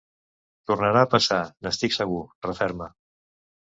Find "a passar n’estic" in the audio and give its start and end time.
1.07-1.97